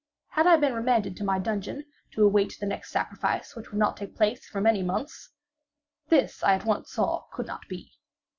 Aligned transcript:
Had 0.29 0.47
I 0.47 0.57
been 0.57 0.73
remanded 0.73 1.15
to 1.17 1.23
my 1.23 1.37
dungeon, 1.37 1.85
to 2.13 2.23
await 2.25 2.57
the 2.59 2.65
next 2.65 2.89
sacrifice, 2.89 3.55
which 3.55 3.69
would 3.69 3.77
not 3.77 3.95
take 3.97 4.15
place 4.15 4.47
for 4.47 4.59
many 4.59 4.81
months? 4.81 5.29
This 6.09 6.41
I 6.41 6.55
at 6.55 6.65
once 6.65 6.89
saw 6.91 7.25
could 7.31 7.45
not 7.45 7.67
be. 7.69 7.91